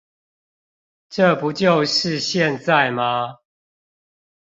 [1.09, 3.37] 這不就是現在嗎